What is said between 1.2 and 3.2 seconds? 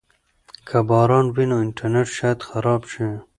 وي نو انټرنیټ شاید خراب شي.